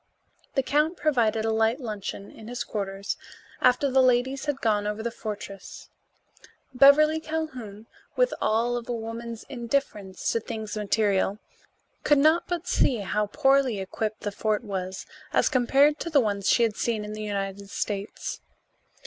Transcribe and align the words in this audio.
The 0.55 0.63
count 0.63 0.97
provided 0.97 1.45
a 1.45 1.51
light 1.51 1.79
luncheon 1.79 2.31
in 2.31 2.47
his 2.47 2.63
quarters 2.63 3.17
after 3.61 3.87
the 3.91 4.01
ladies 4.01 4.45
had 4.45 4.59
gone 4.59 4.87
over 4.87 5.03
the 5.03 5.11
fortress. 5.11 5.89
Beverly 6.73 7.19
Calhoun, 7.19 7.85
with 8.15 8.33
all 8.41 8.77
of 8.77 8.89
a 8.89 8.93
woman's 8.95 9.43
indifference 9.43 10.31
to 10.31 10.39
things 10.39 10.75
material, 10.75 11.37
could 12.03 12.17
not 12.17 12.47
but 12.47 12.65
see 12.67 12.95
how 13.01 13.27
poorly 13.27 13.79
equipped 13.79 14.21
the 14.21 14.31
fort 14.31 14.63
was 14.63 15.05
as 15.33 15.49
compared 15.49 15.99
to 15.99 16.09
the 16.09 16.19
ones 16.19 16.49
she 16.49 16.63
had 16.63 16.75
seen 16.75 17.05
in 17.05 17.13
the 17.13 17.21
United 17.21 17.69
States. 17.69 18.41